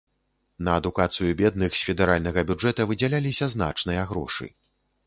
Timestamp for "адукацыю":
0.81-1.35